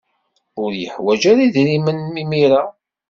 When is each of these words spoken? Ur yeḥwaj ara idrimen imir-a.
Ur 0.63 0.71
yeḥwaj 0.81 1.21
ara 1.31 1.41
idrimen 1.45 1.99
imir-a. 2.21 2.63